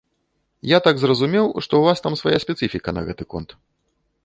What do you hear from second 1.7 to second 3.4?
ў вас там свая спецыфіка на гэты